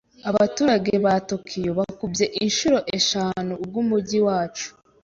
[0.29, 4.67] Abaturage ba Tokiyo bakubye inshuro eshanu ubw'umujyi wacu.